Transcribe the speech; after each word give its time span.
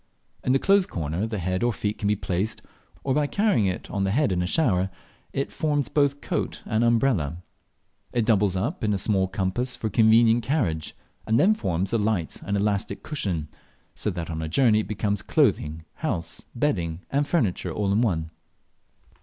In 0.43 0.51
the 0.51 0.57
closed 0.57 0.89
corner 0.89 1.27
the 1.27 1.37
head 1.37 1.61
or 1.61 1.71
feet 1.71 1.99
can 1.99 2.07
be 2.07 2.15
placed, 2.15 2.63
or 3.03 3.13
by 3.13 3.27
carrying 3.27 3.67
it 3.67 3.87
on 3.91 4.03
the 4.03 4.09
head 4.09 4.31
in 4.31 4.41
a 4.41 4.47
shower 4.47 4.89
it 5.31 5.51
forms 5.51 5.89
both 5.89 6.21
coat 6.21 6.63
and 6.65 6.83
umbrella. 6.83 7.37
It 8.11 8.25
doubles 8.25 8.55
up 8.55 8.83
ix 8.83 8.91
a 8.95 8.97
small 8.97 9.27
compass 9.27 9.75
for 9.75 9.91
convenient 9.91 10.43
carriage, 10.43 10.95
and 11.27 11.39
then 11.39 11.53
forms 11.53 11.93
a 11.93 11.99
light 11.99 12.41
and 12.43 12.57
elastic 12.57 13.03
cushion, 13.03 13.47
so 13.93 14.09
that 14.09 14.31
on 14.31 14.41
a 14.41 14.49
journey 14.49 14.79
it 14.79 14.87
becomes 14.87 15.21
clothing, 15.21 15.85
house, 15.97 16.45
bedding, 16.55 17.01
and 17.11 17.27
furniture, 17.27 17.71
all 17.71 17.91
in 17.91 18.01
one. 18.01 18.31